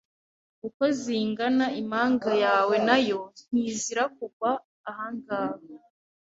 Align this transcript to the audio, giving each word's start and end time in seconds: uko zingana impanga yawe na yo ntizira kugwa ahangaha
uko 0.67 0.83
zingana 1.01 1.65
impanga 1.81 2.31
yawe 2.45 2.75
na 2.87 2.97
yo 3.07 3.19
ntizira 3.49 4.03
kugwa 4.15 4.51
ahangaha 4.89 5.57